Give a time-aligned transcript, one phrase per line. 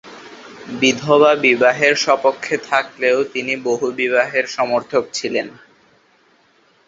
[0.79, 5.47] বিধবা বিবাহের স্বপক্ষে থাকলেও, তিনি বহুবিবাহের সমর্থক ছিলেন।